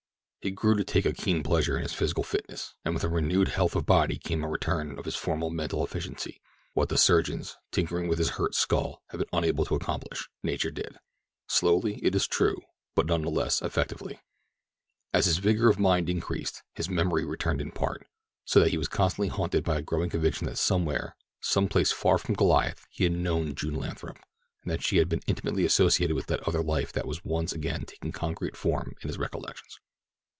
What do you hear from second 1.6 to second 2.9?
in his physical fitness,